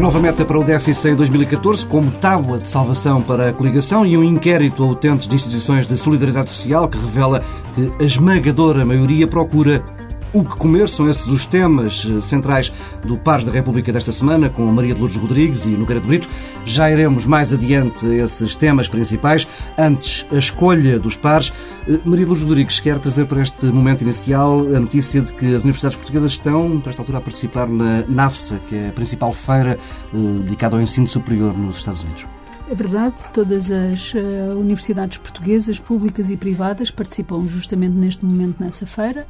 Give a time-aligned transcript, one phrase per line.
[0.00, 4.06] Uma nova meta para o déficit em 2014, como tábua de salvação para a coligação
[4.06, 8.82] e um inquérito a utentes de instituições de solidariedade social que revela que a esmagadora
[8.82, 9.84] maioria procura
[10.32, 12.72] o que comer são esses os temas eh, centrais
[13.04, 16.28] do Pares da República desta semana, com Maria de Lourdes Rodrigues e Nogueira de Brito.
[16.64, 19.46] Já iremos mais adiante esses temas principais.
[19.76, 21.52] Antes, a escolha dos pares.
[21.88, 25.54] Eh, Maria de Lourdes Rodrigues quer trazer para este momento inicial a notícia de que
[25.54, 29.32] as universidades portuguesas estão, para esta altura, a participar na NAFSA, que é a principal
[29.32, 29.78] feira
[30.14, 32.26] eh, dedicada ao ensino superior nos Estados Unidos.
[32.70, 38.86] É verdade, todas as uh, universidades portuguesas, públicas e privadas, participam justamente neste momento nessa
[38.86, 39.26] feira.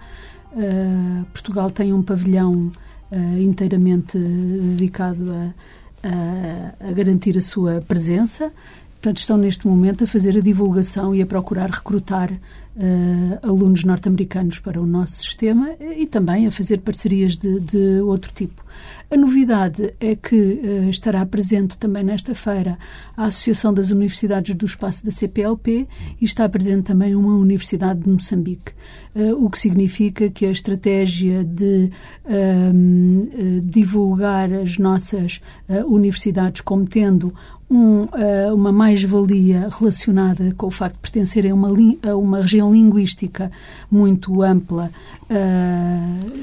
[0.52, 2.72] Uh, Portugal tem um pavilhão
[3.12, 5.54] uh, inteiramente dedicado a,
[6.02, 8.52] a, a, garantir a sua presença.
[9.00, 14.58] Portanto, estão neste momento a fazer a divulgação e a procurar recrutar uh, alunos norte-americanos
[14.58, 18.62] para o nosso sistema e também a fazer parcerias de, de outro tipo.
[19.10, 22.78] A novidade é que uh, estará presente também nesta feira
[23.16, 25.88] a Associação das Universidades do Espaço da CPLP
[26.20, 28.72] e está presente também uma Universidade de Moçambique,
[29.14, 31.90] uh, o que significa que a estratégia de
[32.26, 35.40] uh, divulgar as nossas
[35.86, 37.34] universidades como tendo
[37.70, 38.08] um,
[38.52, 41.68] uma mais-valia relacionada com o facto de pertencerem a uma,
[42.02, 43.50] a uma região linguística
[43.90, 44.90] muito ampla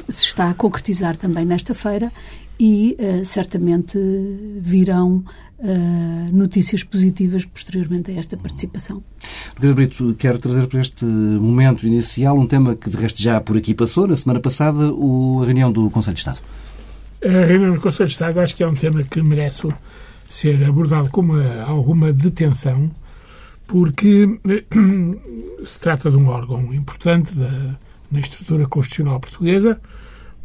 [0.07, 2.11] se está a concretizar também nesta feira
[2.59, 3.97] e uh, certamente
[4.59, 5.23] virão
[5.59, 9.03] uh, notícias positivas posteriormente a esta participação.
[9.59, 13.57] Pedro Brito, quero trazer para este momento inicial um tema que de resto já por
[13.57, 16.39] aqui passou, na semana passada, o, a reunião do Conselho de Estado.
[17.23, 19.67] A reunião do Conselho de Estado acho que é um tema que merece
[20.29, 22.91] ser abordado com uma, alguma detenção,
[23.65, 24.39] porque
[25.65, 27.75] se trata de um órgão importante da,
[28.11, 29.79] na estrutura constitucional portuguesa,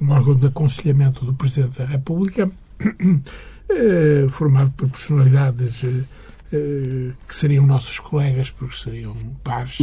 [0.00, 2.50] um órgão de aconselhamento do Presidente da República,
[3.70, 6.04] eh, formado por personalidades eh,
[6.52, 9.78] eh, que seriam nossos colegas, porque seriam pares,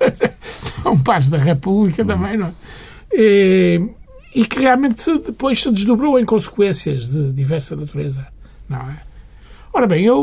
[0.82, 2.54] são pares da República também, não é?
[4.34, 8.26] E que realmente depois se desdobrou em consequências de diversa natureza,
[8.66, 9.11] não é?
[9.74, 10.22] Ora bem, eu,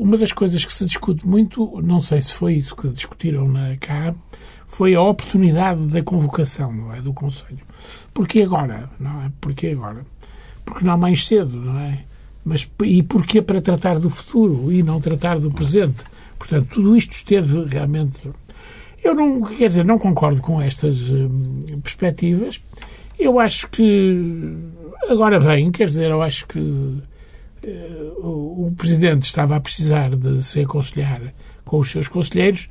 [0.00, 3.76] uma das coisas que se discute muito, não sei se foi isso que discutiram na
[3.76, 4.12] cá,
[4.66, 7.60] foi a oportunidade da convocação não é, do Conselho.
[8.12, 8.90] Porquê agora?
[8.98, 9.32] Não é?
[9.40, 10.04] Porquê agora?
[10.64, 12.04] Porque não mais cedo, não é?
[12.44, 16.02] Mas, e porquê para tratar do futuro e não tratar do presente?
[16.36, 18.28] Portanto, tudo isto esteve realmente...
[19.04, 22.60] Eu não, quer dizer, não concordo com estas hum, perspectivas.
[23.18, 24.52] Eu acho que,
[25.08, 27.00] agora bem, quer dizer, eu acho que
[28.18, 31.20] o, o Presidente estava a precisar de se aconselhar
[31.64, 32.68] com os seus conselheiros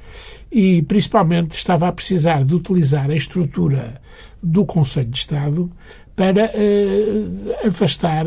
[0.51, 4.01] e, principalmente, estava a precisar de utilizar a estrutura
[4.41, 5.71] do Conselho de Estado
[6.15, 8.25] para uh, afastar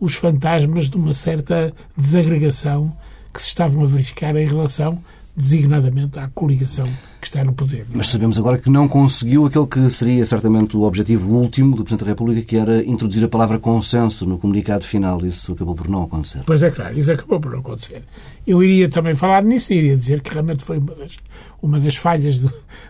[0.00, 2.96] os fantasmas de uma certa desagregação
[3.32, 5.02] que se estavam a verificar em relação
[5.36, 6.88] designadamente à coligação
[7.20, 7.86] que está no poder.
[7.92, 12.04] Mas sabemos agora que não conseguiu aquele que seria certamente o objetivo último do Presidente
[12.04, 15.24] da República, que era introduzir a palavra consenso no comunicado final.
[15.24, 16.42] Isso acabou por não acontecer.
[16.46, 18.02] Pois é, claro, isso acabou por não acontecer.
[18.46, 21.16] Eu iria também falar nisso, iria dizer que realmente foi uma das,
[21.62, 22.38] uma das falhas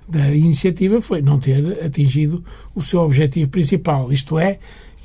[0.07, 2.45] da iniciativa, foi não ter atingido
[2.75, 4.13] o seu objetivo principal.
[4.13, 4.59] Isto é,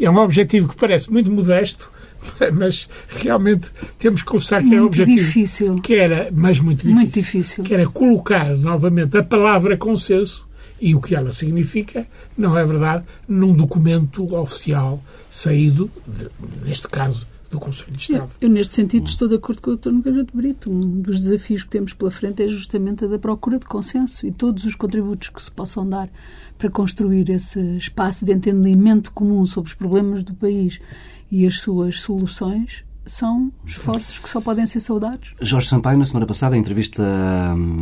[0.05, 1.91] é um objetivo que parece muito modesto,
[2.53, 5.75] mas realmente temos que confessar que muito era um objetivo difícil.
[5.81, 10.47] que era, mas muito difícil, muito difícil, que era colocar novamente a palavra consenso
[10.81, 16.29] e o que ela significa, não é verdade, num documento oficial saído, de,
[16.63, 18.29] neste caso, do Conselho de Estado.
[18.39, 19.91] Eu, eu, neste sentido, estou de acordo com o Dr.
[19.91, 20.71] Nogueira de Brito.
[20.71, 24.31] Um dos desafios que temos pela frente é justamente a da procura de consenso e
[24.31, 26.09] todos os contributos que se possam dar
[26.59, 30.79] para construir esse espaço de entendimento comum sobre os problemas do país
[31.31, 35.33] e as suas soluções são esforços que só podem ser saudados.
[35.41, 37.03] Jorge Sampaio, na semana passada, em entrevista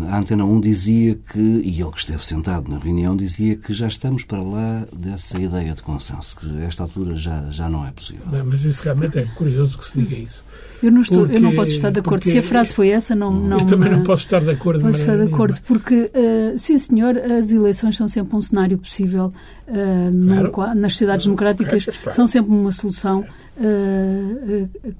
[0.09, 3.87] à Antena 1, dizia que, e ele que esteve sentado na reunião, dizia que já
[3.87, 7.91] estamos para lá dessa ideia de consenso, que a esta altura já, já não é
[7.91, 8.25] possível.
[8.31, 10.43] Não, mas isso realmente é curioso que se diga isso.
[10.81, 12.23] Eu não, estou, porque, eu não posso estar de acordo.
[12.23, 13.31] Se a frase foi essa, não.
[13.31, 14.81] não eu também não posso estar de acordo.
[14.81, 19.33] Posso estar de acordo, porque, uh, sim, senhor, as eleições são sempre um cenário possível
[19.67, 20.75] uh, claro.
[20.75, 22.15] no, nas sociedades democráticas, claro.
[22.15, 23.21] são sempre uma solução.
[23.21, 23.46] uh,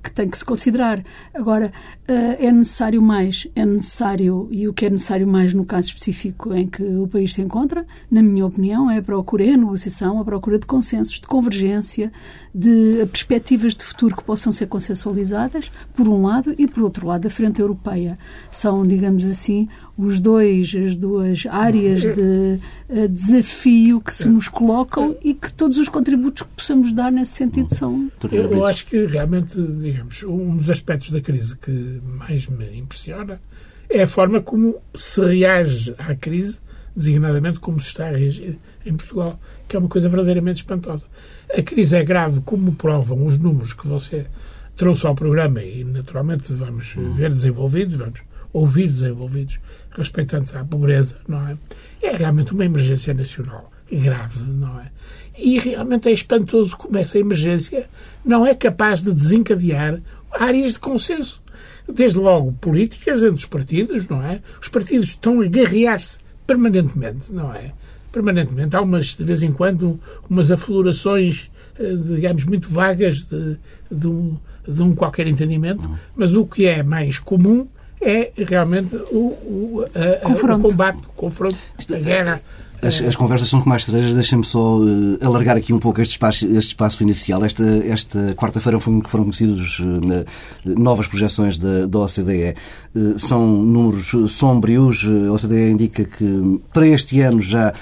[0.03, 1.03] que tem que se considerar.
[1.33, 1.71] Agora,
[2.07, 6.67] é necessário mais, é necessário, e o que é necessário mais no caso específico em
[6.67, 10.25] que o país se encontra, na minha opinião, é a procura, é a negociação, a
[10.25, 12.11] procura de consensos, de convergência,
[12.53, 17.27] de perspectivas de futuro que possam ser consensualizadas, por um lado, e por outro lado,
[17.27, 18.17] a frente europeia.
[18.49, 19.67] São, digamos assim,
[19.97, 22.59] os dois, as duas áreas de
[22.89, 27.33] uh, desafio que se nos colocam e que todos os contributos que possamos dar nesse
[27.33, 28.11] sentido são.
[28.31, 33.41] Eu, eu acho que realmente, digamos, um dos aspectos da crise que mais me impressiona
[33.89, 36.59] é a forma como se reage à crise,
[36.95, 41.07] designadamente como se está a reagir em Portugal, que é uma coisa verdadeiramente espantosa.
[41.51, 44.27] A crise é grave, como provam os números que você
[44.75, 48.21] trouxe ao programa e, naturalmente, vamos ver desenvolvidos, vamos
[48.53, 49.59] ouvir desenvolvidos
[49.91, 51.57] respeitantes à pobreza, não é?
[52.01, 54.91] É realmente uma emergência nacional grave, não é?
[55.37, 57.87] E realmente é espantoso como essa emergência
[58.25, 60.01] não é capaz de desencadear
[60.31, 61.41] áreas de consenso.
[61.87, 64.41] Desde logo políticas entre os partidos, não é?
[64.61, 67.73] Os partidos estão a guerrear-se permanentemente, não é?
[68.11, 68.75] Permanentemente.
[68.75, 69.99] Há umas, de vez em quando,
[70.29, 71.49] umas aflorações,
[71.79, 73.57] eh, digamos, muito vagas de,
[73.91, 77.67] de, um, de um qualquer entendimento, mas o que é mais comum
[78.01, 79.85] é realmente o, o,
[80.23, 81.57] a, o combate, o confronto,
[81.89, 82.41] a guerra.
[82.81, 84.13] As, as, conversas são com mais cerejas.
[84.13, 87.43] Deixem-me só uh, alargar aqui um pouco este espaço, este espaço inicial.
[87.43, 90.25] Esta, esta quarta-feira foram, foram conhecidos uh,
[90.63, 92.55] novas projeções da, da OCDE.
[92.95, 95.05] Uh, são números sombrios.
[95.27, 97.73] A OCDE indica que para este ano já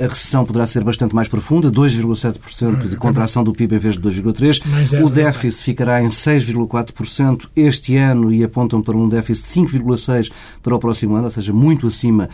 [0.00, 4.00] a recessão poderá ser bastante mais profunda, 2,7% de contração do PIB em vez de
[4.00, 4.62] 2,3%.
[4.94, 10.32] É o déficit ficará em 6,4% este ano e apontam para um déficit de 5,6%
[10.62, 12.30] para o próximo ano, ou seja, muito acima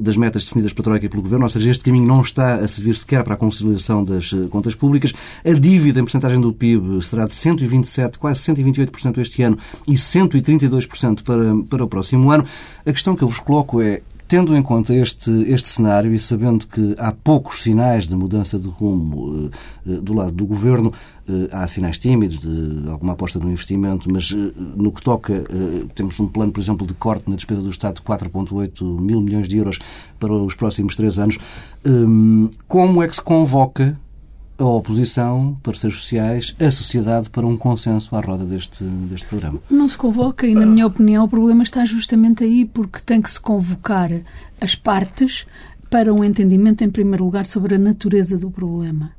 [0.00, 2.96] das metas definidas pela Troika e pelo Governo seja, este caminho não está a servir
[2.96, 5.12] sequer para a conciliação das eh, contas públicas.
[5.44, 11.22] A dívida em porcentagem do PIB será de 127, quase 128% este ano e 132%
[11.22, 12.44] para, para o próximo ano.
[12.86, 14.00] A questão que eu vos coloco é,
[14.30, 18.68] Tendo em conta este, este cenário e sabendo que há poucos sinais de mudança de
[18.68, 19.50] rumo
[19.86, 20.92] eh, eh, do lado do governo,
[21.28, 25.44] eh, há sinais tímidos de alguma aposta no investimento, mas no que toca,
[25.96, 29.48] temos um plano, por exemplo, de corte na despesa do Estado de 4,8 mil milhões
[29.48, 29.80] de euros
[30.20, 31.36] para os próximos três anos.
[31.84, 33.98] Hum, como é que se convoca
[34.60, 39.60] a oposição, parceiros sociais, a sociedade para um consenso à roda deste, deste programa.
[39.70, 43.30] Não se convoca e, na minha opinião, o problema está justamente aí, porque tem que
[43.30, 44.10] se convocar
[44.60, 45.46] as partes
[45.88, 49.10] para um entendimento, em primeiro lugar, sobre a natureza do problema.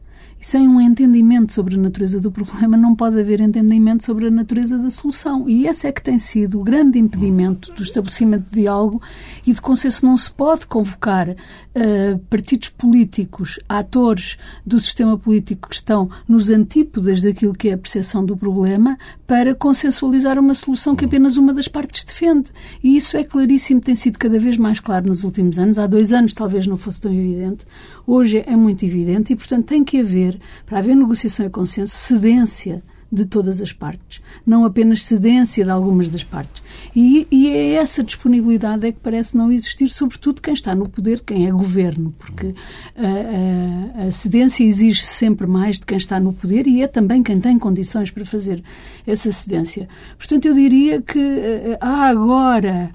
[0.41, 4.31] E sem um entendimento sobre a natureza do problema, não pode haver entendimento sobre a
[4.31, 5.47] natureza da solução.
[5.47, 8.99] E esse é que tem sido o grande impedimento do estabelecimento de diálogo
[9.45, 10.03] e de consenso.
[10.03, 17.21] Não se pode convocar uh, partidos políticos, atores do sistema político que estão nos antípodas
[17.21, 18.97] daquilo que é a percepção do problema,
[19.31, 22.51] para consensualizar uma solução que apenas uma das partes defende.
[22.83, 25.79] E isso é claríssimo, tem sido cada vez mais claro nos últimos anos.
[25.79, 27.65] Há dois anos talvez não fosse tão evidente.
[28.05, 32.83] Hoje é muito evidente e, portanto, tem que haver para haver negociação e consenso, cedência
[33.11, 36.63] de todas as partes, não apenas cedência de algumas das partes.
[36.95, 41.21] E, e é essa disponibilidade é que parece não existir, sobretudo quem está no poder,
[41.21, 42.55] quem é governo, porque
[42.95, 47.21] a, a, a cedência exige sempre mais de quem está no poder e é também
[47.21, 48.63] quem tem condições para fazer
[49.05, 49.89] essa cedência.
[50.17, 52.91] Portanto, eu diria que uh, há agora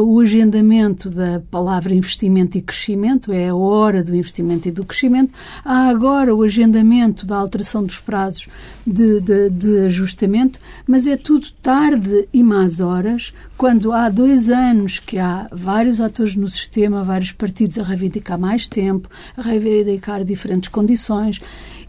[0.00, 5.34] o agendamento da palavra investimento e crescimento, é a hora do investimento e do crescimento,
[5.62, 8.48] há agora o agendamento da alteração dos prazos
[8.86, 15.00] de, de, de ajustamento, mas é tudo tarde e más horas, quando há dois anos
[15.00, 20.68] que há vários atores no sistema, vários partidos a reivindicar mais tempo, a reivindicar diferentes
[20.68, 21.40] condições,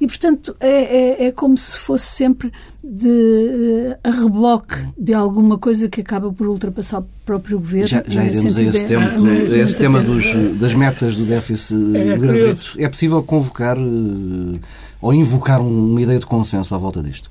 [0.02, 2.52] e, portanto, é, é, é como se fosse sempre
[2.90, 7.88] de, a reboque de alguma coisa que acaba por ultrapassar o próprio governo.
[7.88, 10.26] Já, já iremos a esse, tempo, a esse tema dos,
[10.58, 11.76] das metas do déficit
[12.78, 14.60] é, É possível convocar uh,
[15.02, 17.30] ou invocar uma ideia de consenso à volta disto?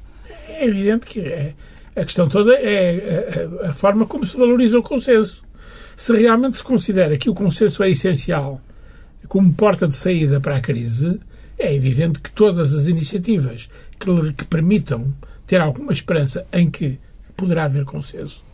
[0.49, 1.55] É evidente que é,
[1.95, 5.43] a questão toda é a, a, forma como se valoriza o consenso.
[5.97, 8.61] Se realmente se considera que o consenso é essencial
[9.27, 11.19] como porta de saída para a crise,
[11.59, 15.15] é evidente que todas as iniciativas que, que permitam
[15.47, 16.99] ter alguma esperança em que
[17.37, 18.47] poderá haver consenso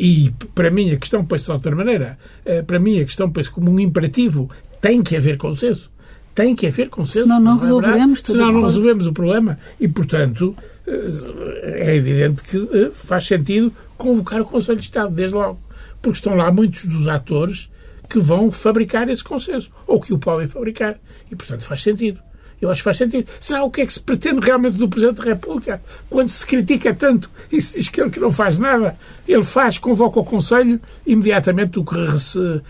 [0.00, 2.18] e para mim a questão põe-se de outra maneira.
[2.46, 4.50] Eh, para mim a questão põe-se como um imperativo.
[4.80, 5.90] Tem que haver consenso.
[6.34, 7.24] Tem que haver consenso.
[7.24, 8.38] Senão não, não é resolveremos tudo.
[8.38, 9.58] Senão não resolvemos o problema.
[9.78, 10.56] E, portanto,
[10.86, 15.60] eh, é evidente que eh, faz sentido convocar o Conselho de Estado, desde logo.
[16.00, 17.70] Porque estão lá muitos dos atores
[18.08, 19.70] que vão fabricar esse consenso.
[19.86, 20.98] Ou que o podem fabricar.
[21.30, 22.22] E, portanto, faz sentido.
[22.60, 23.26] Eu acho que faz sentido.
[23.40, 25.82] Senão, o que é que se pretende realmente do Presidente da República?
[26.10, 29.78] Quando se critica tanto e se diz que ele que não faz nada, ele faz,
[29.78, 32.62] convoca o Conselho, imediatamente o que uh,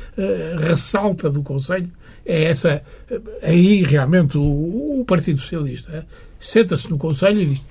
[0.58, 1.90] ressalta do Conselho
[2.24, 2.82] é essa.
[3.10, 6.04] Uh, aí, realmente, o, Partido Socialista uh,
[6.38, 7.62] senta-se no Conselho e diz: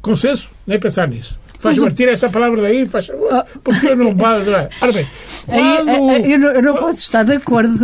[0.00, 1.38] consenso, nem pensar nisso.
[1.66, 1.90] Faz o...
[1.90, 3.44] tira essa palavra daí, faz ah.
[3.62, 4.10] porque eu não
[4.56, 4.68] é?
[4.80, 5.06] Ora bem,
[5.46, 5.88] quando...
[6.26, 7.78] eu, não, eu não posso estar de acordo,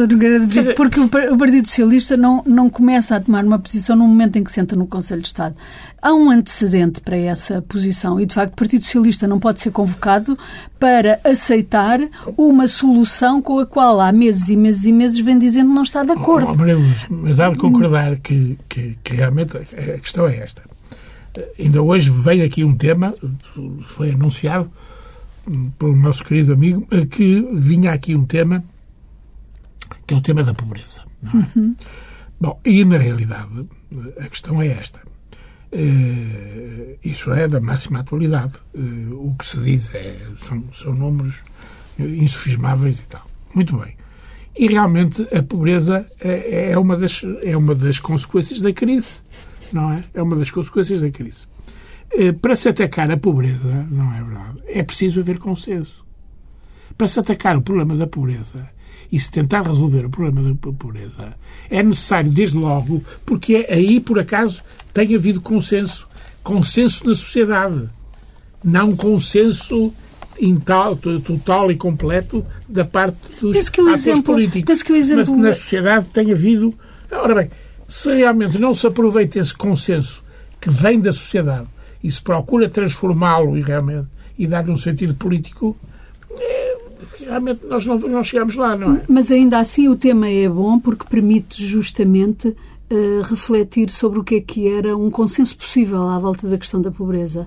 [0.76, 4.50] porque o Partido Socialista não, não começa a tomar uma posição no momento em que
[4.50, 5.54] senta no Conselho de Estado.
[6.00, 9.70] Há um antecedente para essa posição e, de facto, o Partido Socialista não pode ser
[9.70, 10.36] convocado
[10.78, 12.00] para aceitar
[12.36, 15.82] uma solução com a qual há meses e meses e meses vem dizendo que não
[15.82, 16.48] está de acordo.
[16.52, 20.71] Oh, mas há de concordar que, que, que realmente a questão é esta
[21.58, 23.14] Ainda hoje vem aqui um tema,
[23.84, 24.70] foi anunciado
[25.78, 28.62] pelo nosso querido amigo, que vinha aqui um tema
[30.06, 31.04] que é o tema da pobreza.
[31.24, 31.36] É?
[31.36, 31.74] Uhum.
[32.40, 33.66] Bom, e na realidade
[34.18, 35.00] a questão é esta.
[35.72, 38.54] Uh, isso é da máxima atualidade.
[39.12, 41.36] O que se diz é, são, são números
[41.98, 43.26] insufismáveis e tal.
[43.54, 43.96] Muito bem.
[44.56, 49.22] E realmente a pobreza é, é, uma, das, é uma das consequências da crise
[49.72, 50.02] não é?
[50.14, 51.46] É uma das consequências da crise.
[52.10, 54.62] Eh, para se atacar a pobreza, não é verdade?
[54.66, 56.04] É preciso haver consenso.
[56.96, 58.68] Para se atacar o problema da pobreza
[59.10, 61.34] e se tentar resolver o problema da pobreza,
[61.70, 64.62] é necessário, desde logo, porque é aí, por acaso,
[64.92, 66.08] tem havido consenso.
[66.42, 67.88] Consenso na sociedade.
[68.62, 69.92] Não consenso
[71.24, 74.82] total e completo da parte dos atores exemplo, políticos.
[74.82, 75.36] Que o exemplo...
[75.36, 76.74] Mas na sociedade tem havido...
[77.10, 77.50] Ora bem,
[77.92, 80.24] se realmente não se aproveita esse consenso
[80.58, 81.66] que vem da sociedade
[82.02, 84.08] e se procura transformá-lo e realmente
[84.38, 85.76] e dar-lhe um sentido político,
[86.38, 86.78] é,
[87.20, 89.02] realmente nós não, não chegamos lá, não é?
[89.06, 94.36] Mas ainda assim o tema é bom porque permite justamente uh, refletir sobre o que
[94.36, 97.46] é que era um consenso possível à volta da questão da pobreza.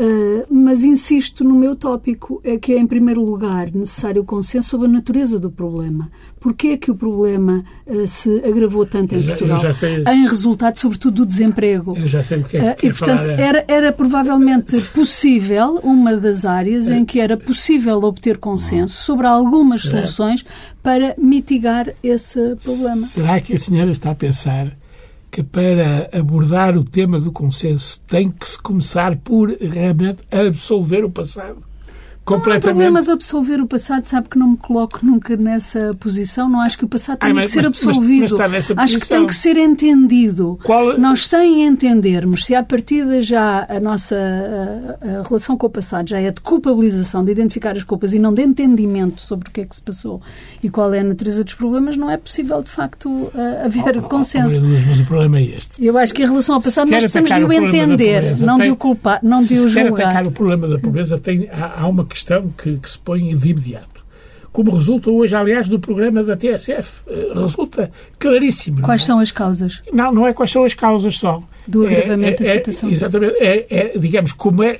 [0.00, 4.68] Uh, mas insisto no meu tópico, é que é, em primeiro lugar, necessário o consenso
[4.70, 6.08] sobre a natureza do problema.
[6.38, 9.74] Porquê é que o problema uh, se agravou tanto em Portugal?
[9.74, 10.04] Sei...
[10.04, 11.96] Em resultado, sobretudo, do desemprego.
[11.96, 13.42] Eu já sei o que é que uh, E, portanto, falar, é.
[13.42, 19.82] era, era provavelmente possível, uma das áreas em que era possível obter consenso sobre algumas
[19.82, 20.46] soluções
[20.80, 23.04] para mitigar esse problema.
[23.04, 24.77] Será que a senhora está a pensar
[25.30, 31.10] que para abordar o tema do consenso tem que se começar por realmente absolver o
[31.10, 31.62] passado
[32.28, 32.64] completamente.
[32.64, 36.48] Não há problema de absolver o passado, sabe que não me coloco nunca nessa posição.
[36.48, 38.36] Não acho que o passado tenha que ser absolvido.
[38.38, 40.58] Mas, mas acho que tem que ser entendido.
[40.62, 40.98] Qual...
[40.98, 46.08] Nós, sem entendermos, se à partida já a nossa a, a relação com o passado
[46.08, 49.60] já é de culpabilização, de identificar as culpas e não de entendimento sobre o que
[49.60, 50.20] é que se passou
[50.62, 53.30] e qual é a natureza dos problemas, não é possível, de facto,
[53.64, 54.60] haver oh, consenso.
[54.60, 55.84] Oh, mas o problema é este.
[55.84, 58.66] Eu acho que em relação ao passado nós precisamos de o entender, pobreza, não tem...
[58.66, 59.90] de o culpar, não se de o julgar.
[59.90, 62.90] Se quer atacar o problema da pobreza, tem, há, há uma questão questão que, que
[62.90, 64.04] se põe de imediato.
[64.50, 67.02] Como resulta hoje, aliás, do programa da TSF.
[67.06, 68.82] Eh, resulta claríssimo.
[68.82, 69.04] Quais é?
[69.04, 69.82] são as causas?
[69.92, 71.42] Não, não é quais são as causas só.
[71.66, 72.88] Do agravamento é, é, da situação.
[72.88, 73.36] É, exatamente.
[73.38, 74.78] É, é, digamos, como é,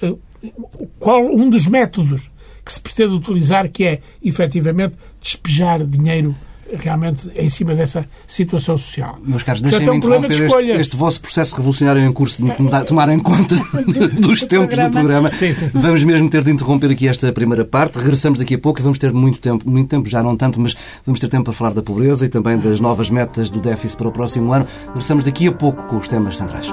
[0.99, 2.30] qual um dos métodos
[2.64, 6.35] que se pretende utilizar, que é, efetivamente, despejar dinheiro
[6.76, 9.18] realmente em cima dessa situação social.
[9.25, 12.84] Meus caros, deixem-me é um interromper de este, este, vosso processo revolucionário em curso de
[12.87, 13.56] tomar em conta
[14.18, 15.32] dos tempos do programa.
[15.34, 15.70] Sim, sim.
[15.72, 17.98] Vamos mesmo ter de interromper aqui esta primeira parte.
[17.98, 20.75] Regressamos daqui a pouco e vamos ter muito tempo, muito tempo, já não tanto, mas
[21.04, 24.08] vamos ter tempo para falar da pobreza e também das novas metas do déficit para
[24.08, 24.66] o próximo ano.
[24.88, 26.72] Regressamos daqui a pouco com os temas centrais.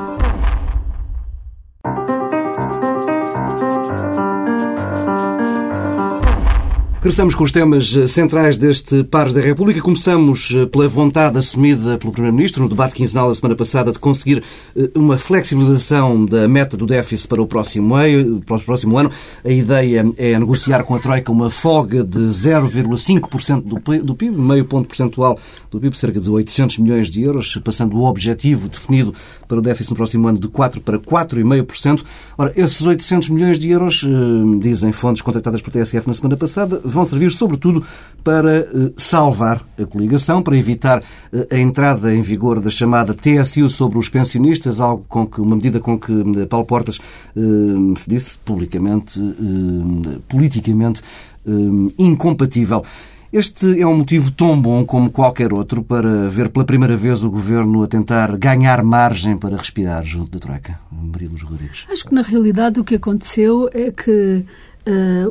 [7.05, 9.79] Regressamos com os temas eh, centrais deste Pares da República.
[9.79, 14.41] Começamos eh, pela vontade assumida pelo Primeiro-Ministro no debate quinzenal da semana passada de conseguir
[14.75, 17.93] eh, uma flexibilização da meta do déficit para o próximo,
[18.97, 19.11] ano.
[19.43, 24.87] A ideia é negociar com a Troika uma folga de 0,5% do PIB, meio ponto
[24.87, 25.37] percentual
[25.69, 29.13] do PIB, cerca de 800 milhões de euros, passando o objetivo definido
[29.47, 32.03] para o déficit no próximo ano de 4% para 4,5%.
[32.35, 34.03] Ora, esses 800 milhões de euros,
[34.59, 37.83] dizem fontes contactadas pela TSF na semana passada, vão servir sobretudo
[38.23, 43.69] para eh, salvar a coligação, para evitar eh, a entrada em vigor da chamada TSU
[43.69, 46.99] sobre os pensionistas, algo com que uma medida com que eh, Paulo Portas
[47.97, 49.19] se disse publicamente,
[50.27, 51.01] politicamente
[51.97, 52.83] incompatível.
[53.31, 57.29] Este é um motivo tão bom como qualquer outro para ver pela primeira vez o
[57.29, 60.79] Governo a tentar ganhar margem para respirar junto da Troika.
[60.89, 61.85] Marilos Rodrigues.
[61.91, 64.45] Acho que, na realidade, o que aconteceu é que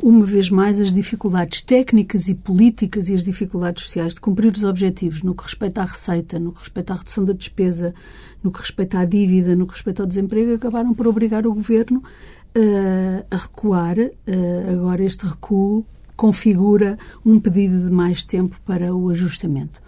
[0.02, 4.64] uma vez mais, as dificuldades técnicas e políticas e as dificuldades sociais de cumprir os
[4.64, 7.94] objetivos no que respeita à receita, no que respeita à redução da despesa,
[8.42, 12.02] no que respeita à dívida, no que respeita ao desemprego, acabaram por obrigar o governo
[13.30, 13.96] a recuar.
[14.72, 15.84] agora, este recuo
[16.16, 19.80] configura um pedido de mais tempo para o ajustamento.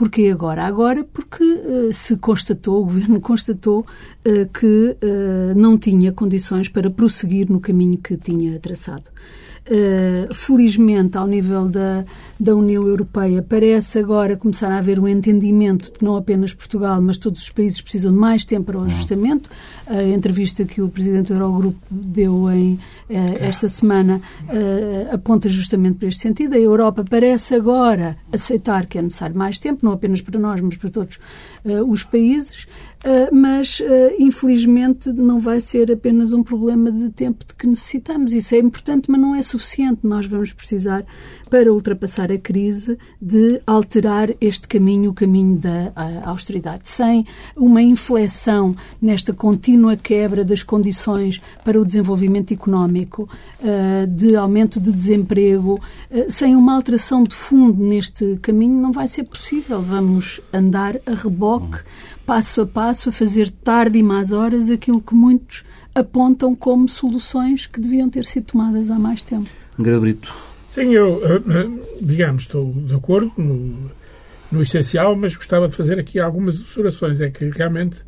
[0.00, 0.64] Porquê agora?
[0.64, 6.90] Agora porque uh, se constatou, o Governo constatou uh, que uh, não tinha condições para
[6.90, 9.10] prosseguir no caminho que tinha traçado.
[10.34, 12.04] Felizmente, ao nível da,
[12.40, 17.00] da União Europeia, parece agora começar a haver um entendimento de que não apenas Portugal,
[17.00, 19.48] mas todos os países precisam de mais tempo para o ajustamento.
[19.90, 22.80] A entrevista que o Presidente do Eurogrupo deu em, uh,
[23.40, 26.54] esta semana uh, aponta justamente para este sentido.
[26.54, 30.76] A Europa parece agora aceitar que é necessário mais tempo, não apenas para nós, mas
[30.76, 31.18] para todos
[31.88, 32.66] os países.
[33.00, 33.84] Uh, mas, uh,
[34.18, 38.34] infelizmente, não vai ser apenas um problema de tempo de que necessitamos.
[38.34, 40.00] Isso é importante, mas não é suficiente.
[40.02, 41.06] Nós vamos precisar,
[41.48, 45.92] para ultrapassar a crise, de alterar este caminho, o caminho da
[46.24, 46.90] austeridade.
[46.90, 47.24] Sem
[47.56, 53.28] uma inflexão nesta contínua quebra das condições para o desenvolvimento económico,
[53.60, 55.80] uh, de aumento de desemprego,
[56.28, 59.80] sem uma alteração de fundo neste caminho, não vai ser possível.
[59.80, 61.78] Vamos andar a reboque
[62.26, 67.66] passo a passo, a fazer tarde e más horas aquilo que muitos apontam como soluções
[67.66, 69.48] que deviam ter sido tomadas há mais tempo.
[69.78, 70.32] Gabrito.
[70.70, 73.90] Sim, eu, eh, eh, digamos, estou de acordo no,
[74.52, 77.20] no essencial, mas gostava de fazer aqui algumas observações.
[77.20, 78.04] É que realmente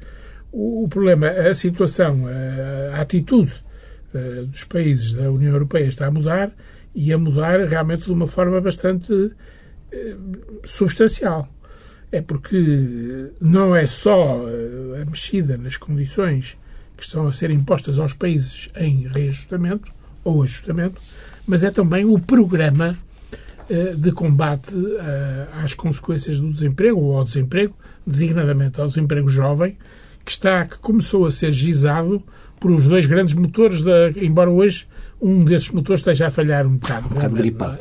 [0.52, 2.24] o, problema, a situação,
[2.94, 3.52] a, atitude
[4.14, 6.52] uh, dos países da União Europeia está a mudar
[6.94, 9.32] e a mudar realmente de uma forma bastante uh,
[10.64, 11.48] substancial.
[12.10, 16.58] É porque não é só eh, a mexida nas condições
[16.94, 19.90] que estão a ser impostas aos países em reajustamento
[20.22, 21.00] ou ajustamento,
[21.46, 22.98] mas é também o programa
[23.70, 27.74] eh, de combate eh, às consequências do desemprego ou ao desemprego,
[28.06, 29.78] designadamente ao desemprego jovem,
[30.24, 32.22] que está que começou a ser gizado
[32.60, 34.86] por os dois grandes motores, da, embora hoje
[35.20, 37.06] um desses motores esteja a falhar um bocado.
[37.06, 37.78] Um bocado gripado.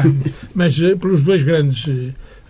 [0.54, 1.86] Mas pelos dois grandes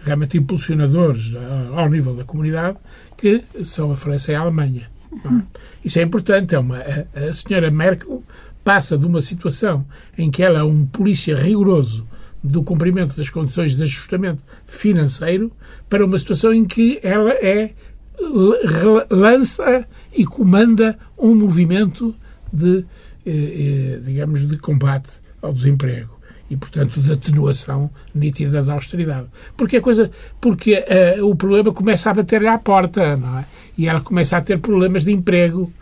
[0.04, 1.32] realmente impulsionadores
[1.74, 2.76] ao nível da comunidade,
[3.16, 4.90] que são a França e a Alemanha.
[5.24, 5.42] É?
[5.84, 6.54] Isso é importante.
[6.54, 8.22] É uma, a, a senhora Merkel
[8.62, 12.06] passa de uma situação em que ela é um polícia rigoroso
[12.42, 15.50] do cumprimento das condições de ajustamento financeiro
[15.88, 17.72] para uma situação em que ela é
[19.10, 22.14] lança e comanda um movimento
[22.52, 22.84] de,
[23.26, 25.10] eh, eh, digamos, de combate
[25.42, 26.14] ao desemprego
[26.50, 29.26] e, portanto, de atenuação nítida da austeridade.
[29.56, 30.84] Porque a coisa, porque
[31.18, 33.46] uh, o problema começa a bater à porta, não é?
[33.76, 35.72] E ela começa a ter problemas de emprego,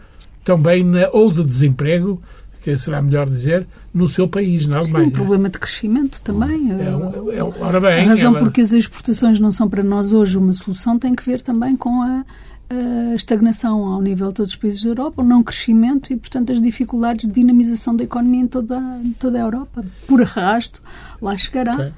[0.45, 2.23] também na, ou de desemprego,
[2.63, 5.05] que será melhor dizer, no seu país, na Alemanha.
[5.05, 6.73] Sim, um problema de crescimento também.
[6.73, 8.39] É, é, é, ora bem, a razão ela...
[8.39, 12.03] porque as exportações não são para nós hoje uma solução tem que ver também com
[12.03, 12.25] a
[12.73, 16.53] a estagnação ao nível de todos os países da Europa, o não crescimento e, portanto,
[16.53, 19.85] as dificuldades de dinamização da economia em toda, em toda a Europa.
[20.07, 20.83] Por arrasto,
[21.21, 21.75] lá chegará.
[21.75, 21.93] Okay.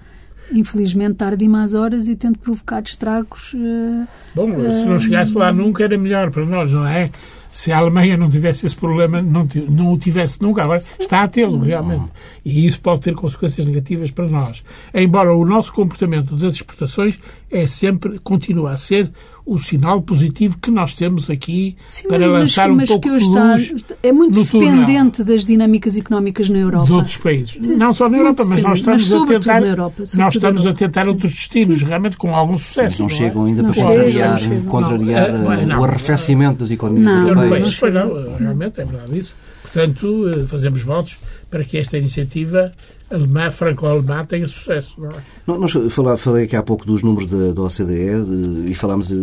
[0.53, 3.55] Infelizmente, tarde e más horas e tendo provocado estragos.
[3.55, 7.11] Uh, Bom, se não chegasse lá nunca era melhor para nós, não é?
[7.55, 10.65] Se a Alemanha não tivesse esse problema, não, não o tivesse nunca.
[10.65, 12.11] Agora está a tê-lo, realmente.
[12.45, 14.65] E isso pode ter consequências negativas para nós.
[14.93, 17.17] Embora o nosso comportamento das exportações
[17.49, 19.09] é sempre, continua a ser
[19.47, 23.85] o sinal positivo que nós temos aqui Sim, para mas, lançar um pouco de luz
[24.03, 25.35] É muito dependente túnel.
[25.35, 26.87] das dinâmicas económicas na Europa.
[26.87, 27.57] De outros países.
[27.61, 30.73] Sim, não só na Europa, mas nós estamos mas a tentar, Europa, nós estamos a
[30.73, 31.87] tentar outros destinos, Sim.
[31.87, 33.03] realmente com algum sucesso.
[33.03, 37.81] Mas não, não chegam ainda não para contrariar, contrariar não, o arrefecimento das economias europeias.
[37.81, 39.37] Não, não, realmente é verdade isso.
[39.63, 41.19] Portanto, eh, fazemos votos
[41.51, 42.73] para que esta iniciativa
[43.11, 45.01] alemã, franco-alemã, tenha sucesso.
[45.01, 45.59] Não é?
[45.59, 45.73] Nós
[46.19, 49.17] falei aqui há pouco dos números da, da OCDE de, e falámos eh,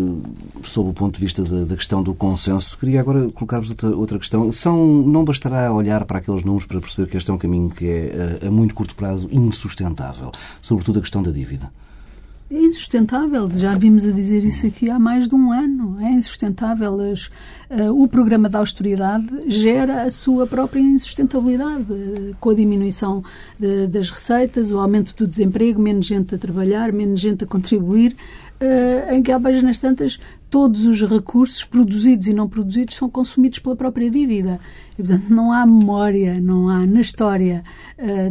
[0.63, 2.78] sobre o ponto de vista da, da, questão do consenso.
[2.78, 4.52] Queria agora colocar-vos outra, outra questão.
[4.52, 7.86] São, não bastará olhar para aqueles números para perceber que este é um caminho que
[7.88, 11.72] é, a, a muito curto prazo, insustentável, sobretudo a questão da dívida.
[12.54, 15.98] É insustentável, já vimos a dizer isso aqui há mais de um ano.
[16.02, 17.00] É insustentável.
[17.00, 17.28] As,
[17.70, 23.24] uh, o programa da austeridade gera a sua própria insustentabilidade, uh, com a diminuição
[23.58, 28.18] de, das receitas, o aumento do desemprego, menos gente a trabalhar, menos gente a contribuir,
[28.60, 33.60] uh, em que há páginas tantas todos os recursos produzidos e não produzidos são consumidos
[33.60, 34.60] pela própria dívida.
[35.00, 37.64] E, portanto, não há memória, não há na história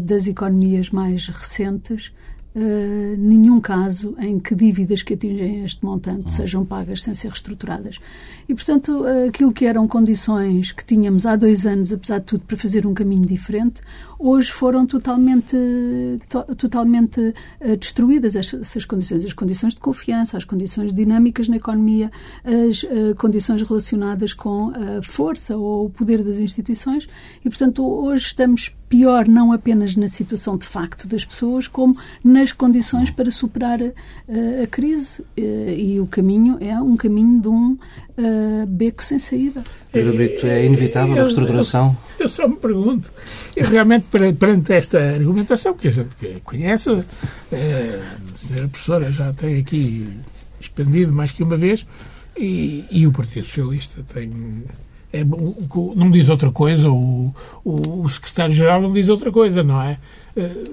[0.02, 2.12] das economias mais recentes
[2.54, 6.30] uh, nenhum caso em que dívidas que atingem este montante uhum.
[6.30, 7.98] sejam pagas sem ser reestruturadas.
[8.48, 12.44] E, portanto, uh, aquilo que eram condições que tínhamos há dois anos, apesar de tudo,
[12.44, 13.82] para fazer um caminho diferente,
[14.18, 15.56] hoje foram totalmente,
[16.28, 19.24] to, totalmente uh, destruídas essas condições.
[19.24, 22.10] As condições de confiança, as condições dinâmicas na economia,
[22.44, 22.84] as
[23.16, 27.08] condições relacionadas com a força ou o poder das instituições.
[27.44, 32.52] E, portanto, hoje estamos pior não apenas na situação de facto das pessoas, como nas
[32.52, 33.92] condições para superar uh,
[34.64, 35.22] a crise.
[35.38, 37.78] Uh, e o caminho é um caminho de um
[38.18, 39.62] uh, beco sem saída.
[39.92, 41.96] Pedro Brito, é inevitável a reestruturação?
[42.18, 43.12] Eu, eu, só me pergunto,
[43.54, 50.16] eu realmente, perante esta argumentação que a gente conhece, a senhora professora já tem aqui
[50.60, 51.86] expandido mais que uma vez,
[52.36, 54.64] e, e o Partido Socialista tem
[55.12, 59.98] é, não diz outra coisa, o, o, o secretário-geral não diz outra coisa, não é?
[60.36, 60.64] Eh,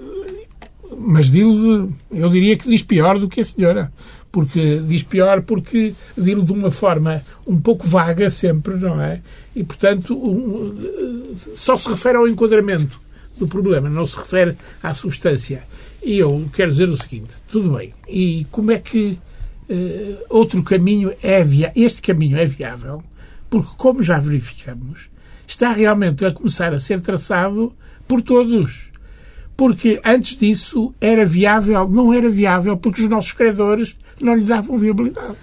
[0.98, 3.92] mas diz, eu diria que diz pior do que a senhora,
[4.32, 9.22] porque diz pior porque diz de uma forma um pouco vaga sempre, não é?
[9.56, 13.02] E, portanto, um, só se refere ao enquadramento
[13.38, 15.64] do problema, não se refere à substância.
[16.04, 19.18] E eu quero dizer o seguinte, tudo bem, e como é que
[19.70, 21.84] uh, outro caminho é viável?
[21.84, 23.04] Este caminho é viável
[23.50, 25.10] porque, como já verificamos,
[25.46, 27.74] está realmente a começar a ser traçado
[28.08, 28.90] por todos.
[29.56, 34.78] Porque antes disso era viável, não era viável, porque os nossos credores não lhe davam
[34.78, 35.36] viabilidade.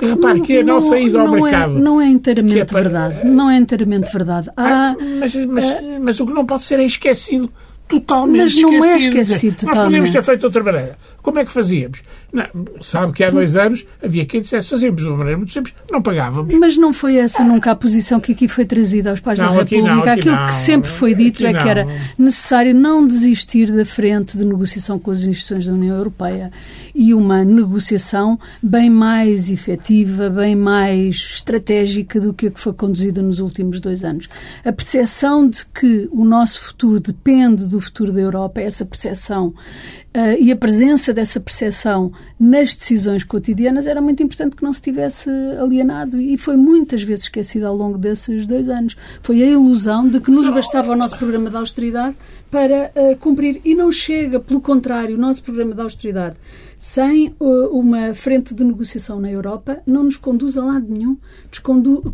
[0.00, 1.76] Repare que a nossa ida ao não é- mercado.
[1.76, 3.26] É, não é inteiramente é para, verdade.
[3.26, 4.50] Não é inteiramente verdade.
[4.56, 5.64] Ah, Há, mas, mas,
[6.02, 7.50] mas, o que não pode ser é esquecido
[7.88, 9.76] totalmente Mas não é esquecido totalmente.
[9.76, 10.98] Nós podíamos ter feito de outra maneira.
[11.22, 12.02] Como é que fazíamos?
[12.32, 12.44] Não,
[12.80, 16.00] sabe que há dois anos havia quem dissesse fazíamos de uma maneira muito simples, não
[16.00, 16.54] pagávamos.
[16.54, 19.62] Mas não foi essa nunca a posição que aqui foi trazida aos pais não, da
[19.62, 19.94] República.
[19.94, 24.44] Não, Aquilo que sempre foi dito é que era necessário não desistir da frente de
[24.44, 26.52] negociação com as instituições da União Europeia
[26.94, 33.20] e uma negociação bem mais efetiva, bem mais estratégica do que a que foi conduzida
[33.22, 34.28] nos últimos dois anos.
[34.64, 39.54] A percepção de que o nosso futuro depende do futuro da Europa, essa percepção
[40.12, 44.82] Uh, e a presença dessa percepção nas decisões cotidianas era muito importante que não se
[44.82, 48.96] tivesse alienado e foi muitas vezes esquecido ao longo desses dois anos.
[49.22, 52.16] Foi a ilusão de que nos bastava o nosso programa de austeridade
[52.50, 53.60] para uh, cumprir.
[53.64, 56.36] E não chega, pelo contrário, o nosso programa de austeridade
[56.80, 61.18] sem uh, uma frente de negociação na Europa não nos conduz a lado nenhum.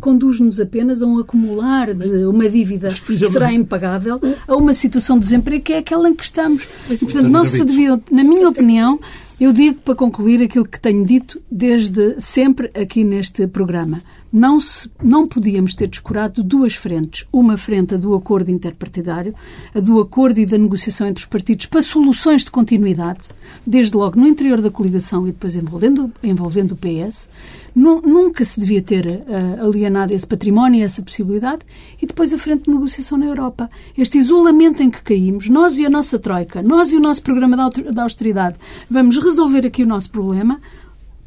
[0.01, 5.23] Conduz-nos apenas a um acumular de uma dívida que será impagável, a uma situação de
[5.23, 6.67] desemprego que é aquela em que estamos.
[6.89, 8.99] E, portanto, não se devia, na minha opinião,
[9.39, 14.01] eu digo para concluir aquilo que tenho dito desde sempre aqui neste programa
[14.37, 17.25] não, se, não podíamos ter descurado duas frentes.
[17.33, 19.33] Uma frente a do acordo interpartidário,
[19.73, 23.29] a do acordo e da negociação entre os partidos para soluções de continuidade,
[23.65, 27.27] desde logo no interior da coligação e depois envolvendo, envolvendo o PS.
[27.75, 31.61] Nunca se devia ter uh, alienado esse património e essa possibilidade.
[32.01, 33.69] E depois a frente de negociação na Europa.
[33.97, 37.55] Este isolamento em que caímos, nós e a nossa Troika, nós e o nosso programa
[37.91, 38.57] da austeridade,
[38.89, 40.59] vamos resolver aqui o nosso problema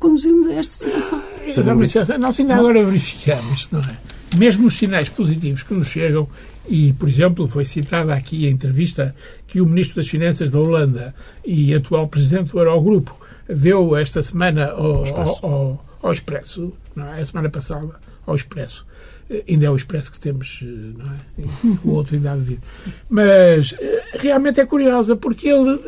[0.00, 1.20] conduzimos a esta situação.
[2.18, 3.96] Nós ainda agora verificamos, não é?
[4.36, 6.28] Mesmo os sinais positivos que nos chegam,
[6.68, 9.14] e, por exemplo, foi citada aqui a entrevista
[9.46, 14.70] que o Ministro das Finanças da Holanda e atual Presidente do Eurogrupo deu esta semana
[14.70, 17.20] ao, Expresso, ao, ao, ao Expresso não é?
[17.20, 18.86] a semana passada, ao Expresso.
[19.48, 21.18] Ainda é o Expresso que temos, não é?
[21.84, 22.60] O outro ainda há de vir.
[23.08, 25.78] Mas eh, realmente é curiosa, porque ele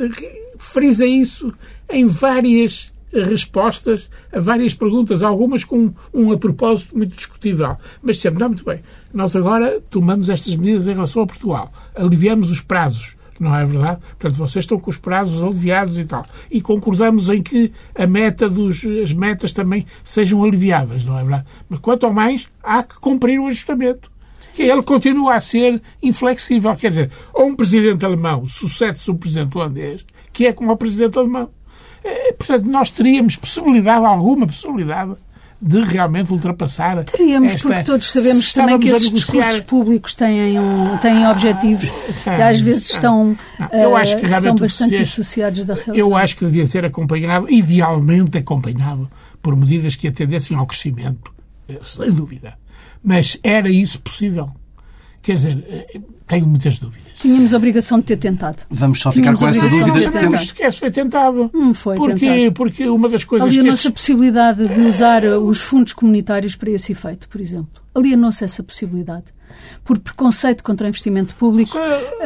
[0.59, 1.53] frisa isso
[1.91, 7.77] em várias respostas a várias perguntas, algumas com um a propósito muito discutível.
[8.03, 8.81] Mas sempre, não, muito bem,
[9.12, 14.01] nós agora tomamos estas medidas em relação a Portugal, aliviamos os prazos, não é verdade?
[14.18, 16.22] Portanto, vocês estão com os prazos aliviados e tal.
[16.51, 21.46] E concordamos em que a meta dos, as metas também sejam aliviadas, não é verdade?
[21.68, 24.12] Mas quanto ao mais, há que cumprir o ajustamento
[24.55, 26.77] que ele continua a ser inflexível.
[26.77, 31.18] Quer dizer, ou um presidente alemão sucede-se um presidente holandês, que é como o presidente
[31.18, 31.51] alemão.
[32.05, 35.15] Eh, portanto, nós teríamos possibilidade, alguma possibilidade,
[35.62, 37.05] de realmente ultrapassar.
[37.05, 37.69] Teríamos, esta...
[37.69, 39.33] porque todos sabemos também que esses negociar...
[39.33, 41.88] discursos públicos têm, um, têm objetivos
[42.27, 45.99] ah, e às vezes estão não, eu acho que são bastante associados da realidade.
[46.01, 49.09] Eu acho que devia ser acompanhado, idealmente acompanhado,
[49.41, 51.33] por medidas que atendessem ao crescimento,
[51.69, 52.59] eh, sem dúvida.
[53.03, 54.51] Mas era isso possível?
[55.22, 57.12] Quer dizer, eh, tenho muitas dúvidas.
[57.20, 58.58] Tínhamos a obrigação de ter tentado.
[58.68, 60.11] Vamos só ficar com essa dúvida.
[60.11, 61.50] De Temos sequer foi tentado.
[61.54, 62.52] Hum, foi porque, tentado.
[62.52, 63.61] porque uma das coisas Ali que...
[63.61, 63.90] a nossa estes...
[63.92, 67.82] possibilidade de usar os fundos comunitários para esse efeito, por exemplo.
[67.94, 69.26] Alienou-se essa possibilidade.
[69.85, 71.77] Por preconceito contra o investimento público,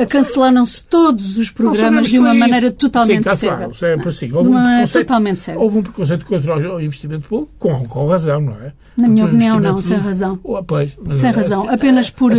[0.09, 3.75] cancelaram-se todos os programas de uma maneira totalmente Sim, cega.
[3.75, 4.33] Sempre assim.
[4.33, 5.59] Houve, um totalmente cega.
[5.59, 8.73] houve um preconceito contra o investimento público, com, com razão, não é?
[8.97, 10.39] Na minha opinião, não, sem razão.
[10.43, 12.33] Oh, pois, sem razão, apenas por,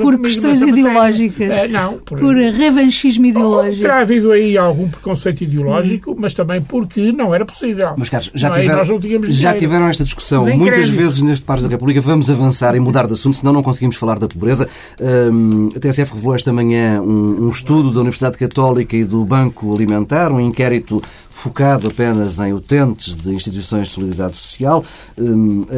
[0.00, 1.50] por questões ideológicas.
[1.50, 3.82] É, não, por, por revanchismo ideológico.
[3.82, 6.16] Terá havido aí algum preconceito ideológico, hum.
[6.18, 7.94] mas também porque não era possível.
[7.96, 8.60] Mas, caros, já, é?
[8.60, 10.96] tiveram, já tiveram esta discussão Nem muitas crédito.
[10.96, 12.00] vezes neste Pares da República.
[12.00, 14.68] Vamos avançar e mudar de assunto, senão não conseguimos falar da pobreza.
[15.74, 20.32] A TSF revelou esta manhã um, um estudo da Universidade Católica e do Banco Alimentar,
[20.32, 21.00] um inquérito
[21.40, 24.84] focado apenas em utentes de instituições de solidariedade social.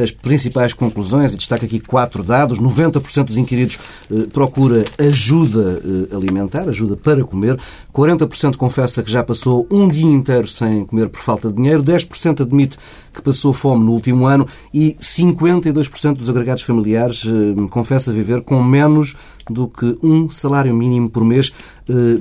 [0.01, 3.79] As principais conclusões, e destaca aqui quatro dados: 90% dos inquiridos
[4.11, 7.57] eh, procura ajuda eh, alimentar, ajuda para comer,
[7.93, 12.41] 40% confessa que já passou um dia inteiro sem comer por falta de dinheiro, 10%
[12.41, 12.77] admite
[13.13, 18.63] que passou fome no último ano e 52% dos agregados familiares eh, confessa viver com
[18.63, 19.15] menos
[19.49, 21.51] do que um salário mínimo por mês.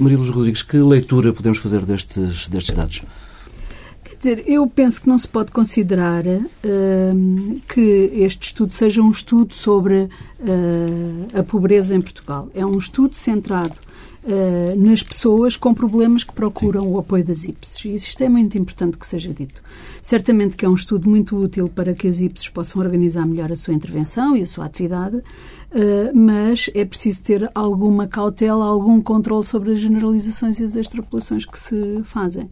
[0.01, 3.03] Marilos Rodrigues, que leitura podemos fazer destes, destes dados?
[4.23, 9.53] dizer, eu penso que não se pode considerar uh, que este estudo seja um estudo
[9.53, 12.49] sobre uh, a pobreza em Portugal.
[12.55, 13.75] É um estudo centrado
[14.23, 16.93] uh, nas pessoas com problemas que procuram Sim.
[16.93, 17.85] o apoio das IPSs.
[17.85, 19.61] E isto é muito importante que seja dito.
[20.01, 23.57] Certamente que é um estudo muito útil para que as IPSs possam organizar melhor a
[23.57, 25.21] sua intervenção e a sua atividade,
[26.15, 31.59] mas é preciso ter alguma cautela, algum controle sobre as generalizações e as extrapolações que
[31.59, 32.51] se fazem.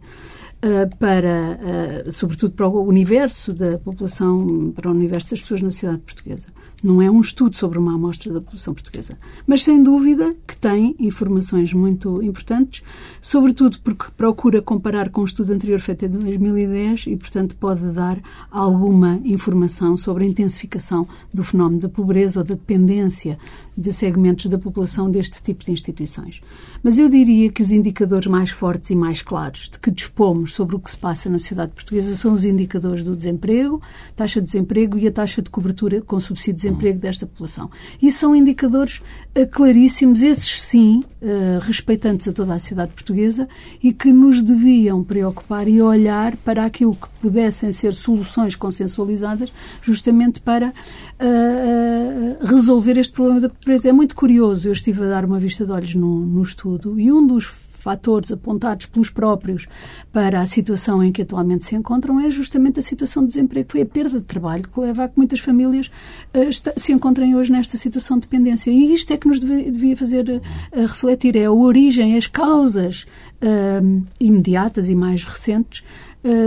[0.62, 1.58] Eh, para,
[2.06, 6.48] uh, sobretudo para o universo da população, para o universo das pessoas na sociedade portuguesa.
[6.82, 10.96] Não é um estudo sobre uma amostra da população portuguesa, mas sem dúvida que tem
[10.98, 12.82] informações muito importantes,
[13.20, 18.18] sobretudo porque procura comparar com o estudo anterior feito em 2010 e, portanto, pode dar
[18.50, 23.38] alguma informação sobre a intensificação do fenómeno da pobreza ou da dependência
[23.76, 26.40] de segmentos da população deste tipo de instituições.
[26.82, 30.76] Mas eu diria que os indicadores mais fortes e mais claros de que dispomos sobre
[30.76, 33.82] o que se passa na sociedade portuguesa são os indicadores do desemprego,
[34.16, 37.70] taxa de desemprego e a taxa de cobertura com subsídios desemprego desta população.
[38.00, 38.98] E são indicadores
[39.36, 43.48] uh, claríssimos, esses sim, uh, respeitantes a toda a sociedade portuguesa
[43.82, 49.52] e que nos deviam preocupar e olhar para aquilo que pudessem ser soluções consensualizadas
[49.82, 53.88] justamente para uh, resolver este problema da pobreza.
[53.88, 57.12] É muito curioso, eu estive a dar uma vista de olhos no, no estudo e
[57.12, 57.46] um dos
[57.80, 59.66] fatores apontados pelos próprios
[60.12, 63.72] para a situação em que atualmente se encontram é justamente a situação de desemprego.
[63.72, 67.50] Foi a perda de trabalho que leva a que muitas famílias uh, se encontrem hoje
[67.50, 68.70] nesta situação de dependência.
[68.70, 70.40] E isto é que nos devia fazer uh,
[70.72, 73.06] refletir, é a origem, as causas
[73.42, 75.82] uh, imediatas e mais recentes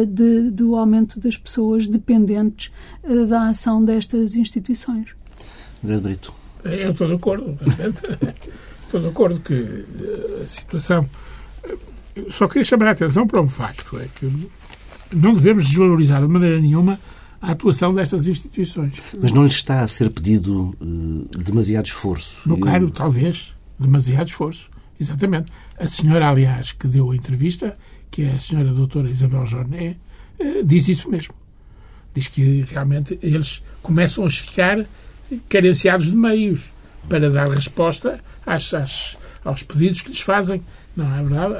[0.08, 2.72] de, do aumento das pessoas dependentes
[3.28, 5.16] da ação destas instituições.
[5.84, 6.32] André Brito.
[6.64, 7.58] Eu estou de acordo,
[8.94, 9.86] estou de acordo que
[10.44, 11.10] a situação
[12.30, 14.50] só queria chamar a atenção para um facto, é que
[15.12, 17.00] não devemos desvalorizar de maneira nenhuma
[17.42, 19.02] a atuação destas instituições.
[19.20, 22.42] Mas não lhes está a ser pedido uh, demasiado esforço?
[22.46, 24.70] No caro, talvez, demasiado esforço.
[25.00, 25.52] Exatamente.
[25.78, 27.78] A senhora, aliás, que deu a entrevista,
[28.12, 29.98] que é a senhora doutora Isabel Jornet,
[30.40, 31.34] uh, diz isso mesmo.
[32.14, 34.86] Diz que realmente eles começam a ficar
[35.50, 36.72] carenciados de meios
[37.08, 40.62] para dar resposta às, às, aos pedidos que lhes fazem
[40.96, 41.56] não é verdade?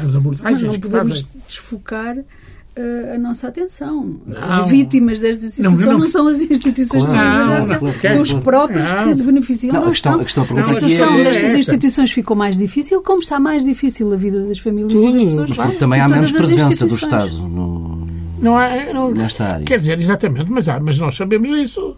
[0.00, 1.42] As abordagens Mas não que podemos fazem.
[1.48, 4.20] desfocar uh, a nossa atenção.
[4.24, 4.42] Não.
[4.42, 8.32] As vítimas desta situação não, não, não são as instituições claro, de solidariedade, são os
[8.44, 9.72] próprios que beneficiam.
[9.74, 11.58] Não, a, questão, a, questão, a, a situação é destas esta.
[11.58, 15.18] instituições ficou mais difícil, como está mais difícil a vida das famílias Tudo.
[15.18, 15.58] e das pessoas.
[15.58, 18.06] Mas também há menos presença do Estado no,
[18.38, 19.64] não há, não, nesta área.
[19.64, 21.96] Quer dizer, exatamente, mas, há, mas nós sabemos isso.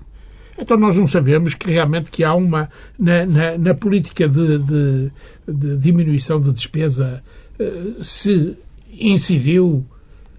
[0.59, 5.11] Então nós não sabemos que realmente que há uma na, na, na política de, de,
[5.47, 7.23] de, diminuição de despesa
[7.61, 8.57] uh, se
[8.99, 9.85] incidiu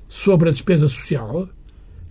[0.10, 1.47] sobre a despesa social.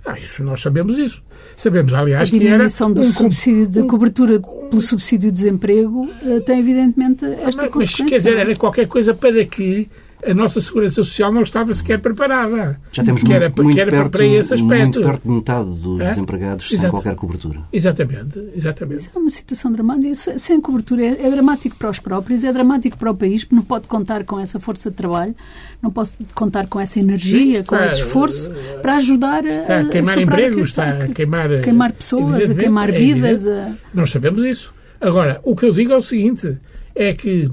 [0.05, 1.21] Ah, isso nós sabemos isso.
[1.57, 2.45] Sabemos, aliás, que era...
[2.45, 7.63] A diminuição do um, subsídio de cobertura pelo subsídio de desemprego uh, tem, evidentemente, esta
[7.63, 8.05] mas, consequência.
[8.05, 9.89] Mas, quer dizer, era qualquer coisa para que
[10.27, 12.81] a nossa segurança social não estava sequer preparada.
[12.91, 14.83] Já temos que muito, era, muito, que era perto, para esse aspecto.
[14.83, 16.09] muito perto de metade dos é?
[16.11, 16.81] desempregados Exato.
[16.81, 17.61] sem qualquer cobertura.
[17.73, 19.01] Exatamente, exatamente.
[19.01, 20.39] Isso é uma situação dramática.
[20.39, 23.63] Sem cobertura é, é, dramático para os próprios, é dramático para o país, porque não
[23.63, 25.35] pode contar com essa força de trabalho,
[25.81, 28.51] não pode contar com essa energia, Sim, com esse esforço
[28.83, 32.93] para ajudar está a, a queimar empregos, está a queimar, queimar pessoas, a queimar é
[32.93, 33.47] vidas.
[33.47, 33.73] A...
[33.95, 34.75] Nós sabemos isso.
[35.01, 36.59] Agora, o que eu digo é o seguinte,
[36.95, 37.51] é que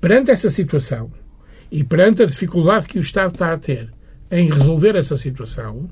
[0.00, 1.10] perante essa situação,
[1.70, 3.92] e perante a dificuldade que o Estado está a ter
[4.30, 5.88] em resolver essa situação,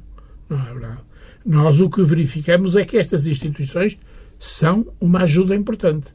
[0.49, 1.01] não é verdade?
[1.45, 3.99] Nós o que verificamos é que estas instituições
[4.39, 6.15] são uma ajuda importante.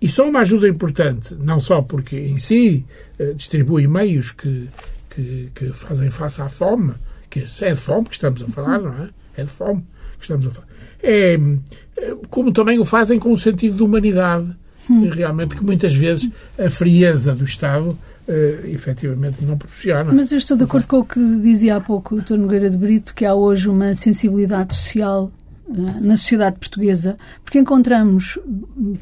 [0.00, 2.84] E são uma ajuda importante, não só porque em si
[3.18, 4.68] eh, distribui meios que,
[5.08, 6.94] que, que, fazem face à fome,
[7.30, 9.10] que é de fome que estamos a falar, não é?
[9.36, 9.84] É de fome
[10.18, 10.66] que estamos a falar.
[11.02, 14.54] É, eh, como também o fazem com o sentido de humanidade,
[14.90, 15.08] hum.
[15.08, 17.96] realmente que muitas vezes a frieza do Estado
[18.28, 20.12] Uh, efetivamente não proporciona.
[20.12, 22.36] Mas eu estou de acordo com o que dizia há pouco o Dr.
[22.36, 25.30] Nogueira de Brito, que há hoje uma sensibilidade social
[25.72, 28.38] na sociedade portuguesa, porque encontramos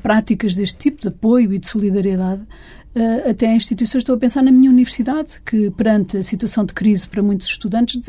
[0.03, 2.43] práticas deste tipo de apoio e de solidariedade
[2.93, 4.01] Uh, até em instituições.
[4.01, 8.01] Estou a pensar na minha universidade, que perante a situação de crise para muitos estudantes,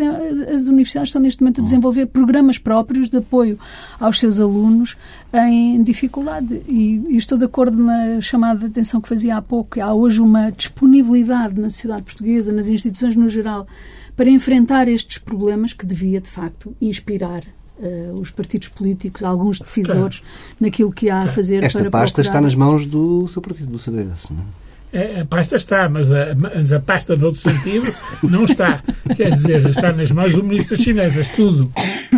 [0.51, 3.59] as universidades estão neste momento a desenvolver programas próprios de apoio
[3.99, 4.97] aos seus alunos
[5.31, 6.63] em dificuldade.
[6.67, 9.79] E, e estou de acordo na chamada de atenção que fazia há pouco.
[9.79, 13.67] Há hoje uma disponibilidade na sociedade portuguesa, nas instituições no geral,
[14.15, 17.43] para enfrentar estes problemas que devia, de facto, inspirar
[17.81, 20.55] uh, os partidos políticos, alguns decisores, claro.
[20.59, 22.29] naquilo que há a fazer Esta para pasta procurar...
[22.29, 24.45] está nas mãos do seu partido, do CDS, não
[24.93, 25.17] é?
[25.17, 25.21] é?
[25.21, 28.83] A pasta está, mas a, mas a pasta, noutro sentido, não está.
[29.15, 31.27] Quer dizer, está nas mãos do Ministro das Finanças.
[31.29, 31.71] Tudo,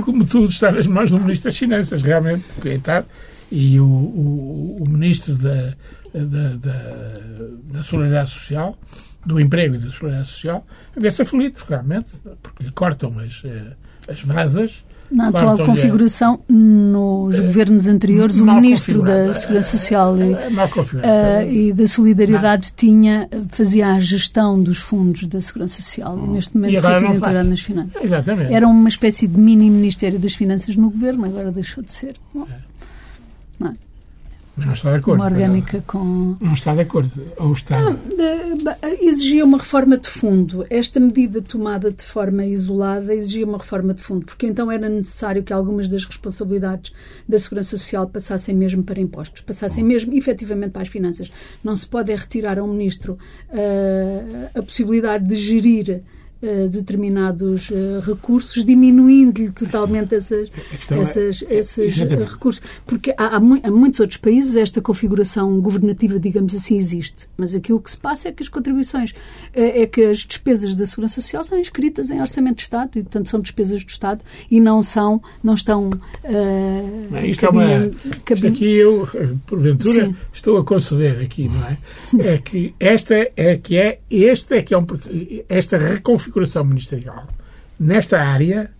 [0.03, 3.07] como tudo, está nas mãos do Ministro das Finanças, realmente, coitado.
[3.51, 5.75] E o, o, o Ministro da,
[6.13, 8.77] da, da, da Solidariedade Social,
[9.25, 10.65] do Emprego e da Solidariedade Social,
[10.97, 12.07] vê-se aflito, realmente,
[12.41, 13.73] porque lhe cortam as, eh,
[14.09, 20.33] as vasas na atual configuração, nos uh, governos anteriores, o Ministro da Segurança Social e,
[20.33, 22.75] uh, e da Solidariedade não.
[22.75, 27.13] tinha, fazia a gestão dos fundos da Segurança Social e neste momento e foi tudo
[27.13, 28.03] integrado nas finanças.
[28.03, 28.53] Exatamente.
[28.53, 32.15] Era uma espécie de mini Ministério das Finanças no governo, agora deixou de ser.
[32.33, 32.43] Não.
[32.43, 32.57] É.
[33.59, 33.75] Não.
[34.55, 35.19] Não está de acordo.
[35.19, 36.37] Uma orgânica não, com.
[36.39, 37.11] Não está de acordo.
[37.37, 37.79] Ou está.
[37.81, 37.97] Não,
[39.01, 40.65] exigia uma reforma de fundo.
[40.69, 45.41] Esta medida tomada de forma isolada exigia uma reforma de fundo, porque então era necessário
[45.41, 46.93] que algumas das responsabilidades
[47.27, 51.31] da Segurança Social passassem mesmo para impostos, passassem mesmo efetivamente para as finanças.
[51.63, 53.17] Não se pode é retirar a um ministro
[53.49, 56.03] uh, a possibilidade de gerir
[56.43, 60.49] uh, determinados uh, recursos, diminuindo-lhe totalmente essas,
[60.91, 62.61] é- essas, é, esses recursos.
[62.85, 67.29] Porque há, há, há, muitos outros países esta configuração governativa, digamos assim, existe.
[67.37, 69.15] Mas aquilo que se passa é que as contribuições, uh,
[69.53, 73.29] é que as despesas da Segurança Social são inscritas em Orçamento de Estado e, portanto,
[73.29, 75.89] são despesas do Estado e não são, não estão.
[76.23, 77.91] Uh, isto, é uma,
[78.31, 79.07] isto aqui eu,
[79.45, 80.15] porventura, Sim.
[80.33, 81.77] estou a conceder aqui, não é?
[82.33, 84.85] É que esta é que é, este é que é um,
[85.47, 87.27] esta reconfiguração configuração ministerial
[87.79, 88.71] nesta área,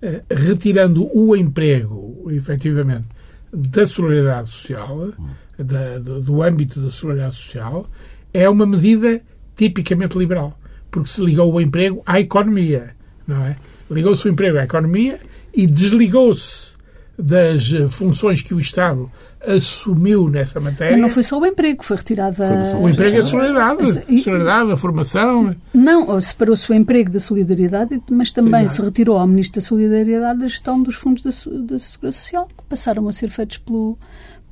[0.00, 3.06] eh, retirando o emprego, efetivamente,
[3.52, 5.12] da solidariedade social,
[5.58, 7.88] da, do, do âmbito da solidariedade social,
[8.32, 9.20] é uma medida
[9.56, 10.58] tipicamente liberal,
[10.90, 12.94] porque se ligou o emprego à economia,
[13.26, 13.56] não é?
[13.90, 15.20] Ligou-se o emprego à economia
[15.52, 16.71] e desligou-se
[17.18, 19.10] das funções que o Estado
[19.46, 20.92] assumiu nessa matéria.
[20.92, 22.76] Mas não foi só o emprego, foi retirada.
[22.76, 23.82] O emprego e a solidariedade.
[23.82, 25.56] A solidariedade, a formação.
[25.74, 30.44] Não, separou-se o emprego da solidariedade, mas também Sim, se retirou ao Ministro da Solidariedade
[30.44, 33.98] a gestão dos fundos da, da Segurança Social, que passaram a ser feitos pelo,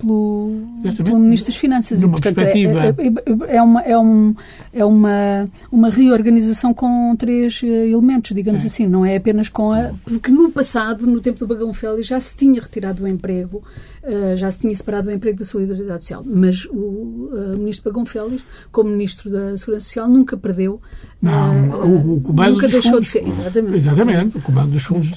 [0.01, 0.53] pelo,
[0.97, 2.03] pelo Ministro das Finanças.
[2.03, 4.35] e, portanto, é, é, é, é, uma, é, um,
[4.73, 8.67] é uma, uma reorganização com três eh, elementos, digamos é.
[8.67, 8.87] assim.
[8.87, 9.93] Não é apenas com a...
[10.05, 13.63] Porque no passado, no tempo do Bagão Félix, já se tinha retirado o emprego,
[14.03, 16.23] uh, já se tinha separado o emprego da Solidariedade Social.
[16.25, 20.81] Mas o uh, Ministro Bagão Félix, como Ministro da Segurança Social, nunca perdeu
[21.21, 23.29] não, uh, o, comando nunca dos deixou fundos, de ser.
[23.29, 23.77] Exatamente.
[23.77, 25.11] Exatamente, o comando dos fundos.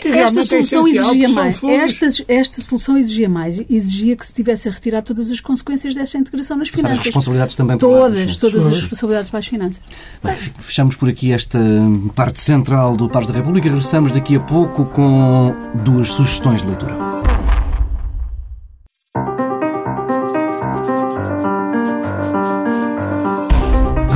[0.00, 1.64] Que esta solução é exigia mais.
[1.64, 3.58] Esta, esta solução exigia mais.
[3.68, 6.98] Exigia que se tivesse a retirar todas as consequências desta integração nas finanças.
[6.98, 9.80] As responsabilidades também Todas, todas as responsabilidades para as finanças.
[10.22, 11.58] Bem, fechamos por aqui esta
[12.14, 13.68] parte central do Parque da República.
[13.68, 17.17] Regressamos daqui a pouco com duas sugestões de leitura.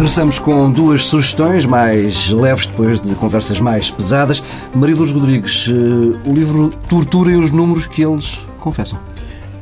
[0.03, 4.43] Regressamos com duas sugestões mais leves depois de conversas mais pesadas.
[4.75, 8.99] Maria Lourdes Rodrigues, eh, o livro Tortura e os números que eles confessam.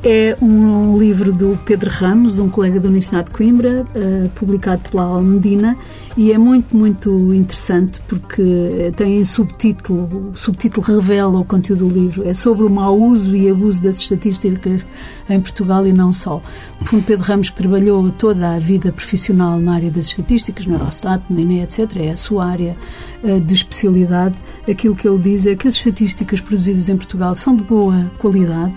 [0.02, 5.02] É um livro do Pedro Ramos, um colega da Universidade de Coimbra, uh, publicado pela
[5.02, 5.76] Almedina,
[6.16, 12.26] e é muito, muito interessante porque tem subtítulo, o subtítulo revela o conteúdo do livro.
[12.26, 14.84] É sobre o mau uso e abuso das estatísticas
[15.28, 16.42] em Portugal e não só.
[16.80, 20.76] No fundo, Pedro Ramos, que trabalhou toda a vida profissional na área das estatísticas, no
[20.76, 22.74] Eurostat, no INE, etc., é a sua área
[23.22, 24.34] uh, de especialidade.
[24.68, 28.74] Aquilo que ele diz é que as estatísticas produzidas em Portugal são de boa qualidade,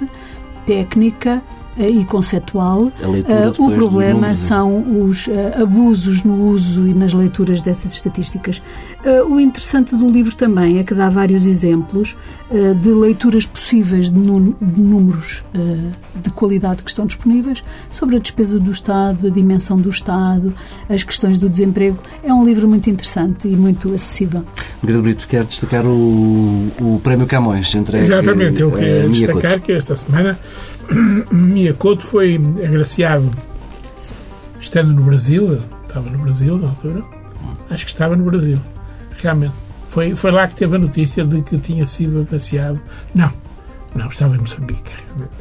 [0.65, 1.41] técnica
[1.77, 2.83] e conceptual.
[2.83, 2.91] Uh,
[3.57, 8.61] o problema números, são os uh, abusos no uso e nas leituras dessas estatísticas.
[9.03, 12.15] Uh, o interessante do livro também é que dá vários exemplos
[12.81, 15.41] de leituras possíveis de, de números
[16.13, 20.53] de qualidade que estão disponíveis sobre a despesa do Estado, a dimensão do Estado,
[20.87, 21.97] as questões do desemprego.
[22.23, 24.43] É um livro muito interessante e muito acessível.
[24.83, 29.95] Margarida Brito, quer destacar o, o Prémio Camões entre Exatamente, eu queria destacar que esta
[29.95, 30.37] semana
[31.31, 33.31] Miyakoto foi agraciado
[34.59, 37.03] estando no Brasil, estava no Brasil na altura,
[37.69, 38.59] acho que estava no Brasil,
[39.21, 39.53] realmente.
[39.89, 42.81] Foi, foi lá que teve a notícia de que tinha sido agraciado.
[43.13, 43.31] Não,
[43.93, 45.35] não, estava em Moçambique, realmente,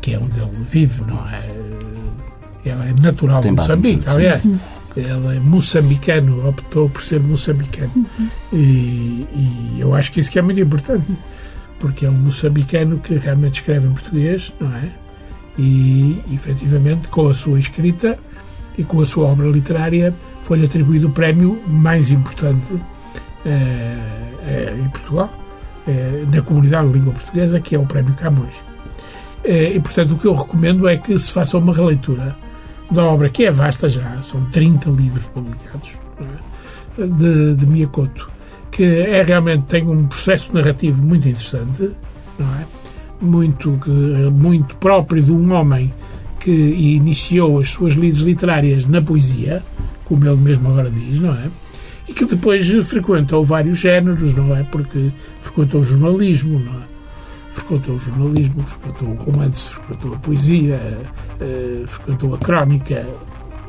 [0.00, 1.44] que é onde ele vive, não é?
[2.64, 4.42] Ela é natural de Moçambique, aliás.
[4.96, 7.90] Ele é moçambicano, optou por ser moçambicano.
[7.94, 8.28] Uhum.
[8.52, 11.16] E, e eu acho que isso que é muito importante
[11.78, 14.90] porque é um moçambicano que realmente escreve em português, não é?
[15.58, 18.18] E, efetivamente, com a sua escrita
[18.76, 22.74] e com a sua obra literária, foi-lhe atribuído o prémio mais importante
[23.44, 23.96] eh,
[24.42, 25.32] eh, em Portugal,
[25.86, 28.54] eh, na comunidade de língua portuguesa, que é o Prémio Camões.
[29.44, 32.36] e, portanto, o que eu recomendo é que se faça uma releitura
[32.90, 35.98] da obra, que é vasta já, são 30 livros publicados,
[36.98, 37.06] é?
[37.06, 38.37] de, de Miyakoto
[38.70, 41.90] que é realmente tem um processo narrativo muito interessante,
[42.38, 42.66] não é?
[43.20, 43.78] Muito,
[44.38, 45.92] muito próprio de um homem
[46.38, 49.62] que iniciou as suas lides literárias na poesia,
[50.04, 51.50] como ele mesmo agora diz, não é?
[52.06, 54.62] E que depois frequentou vários géneros, não é?
[54.62, 56.84] Porque frequentou o jornalismo, não é?
[57.52, 60.98] Frequentou o jornalismo, frequentou o romance, frequentou a poesia,
[61.40, 63.06] uh, frequentou a crónica.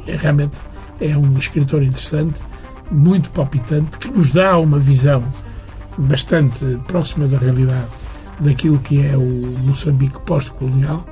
[0.07, 0.55] É, realmente
[1.01, 2.39] é um escritor interessante
[2.91, 5.23] muito palpitante, que nos dá uma visão
[5.97, 7.87] bastante próxima da realidade
[8.39, 11.05] daquilo que é o Moçambique pós-colonial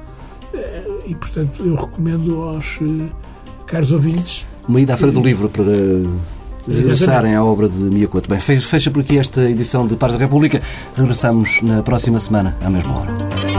[0.54, 3.10] eh, e, portanto, eu recomendo aos eh,
[3.66, 4.46] caros ouvintes...
[4.68, 5.72] Uma ida à Feira do Livro para
[6.68, 8.30] regressarem à obra de Miyakoto.
[8.30, 10.62] Bem, fecha por aqui esta edição de Pares da República.
[10.96, 13.57] Regressamos na próxima semana, à mesma hora.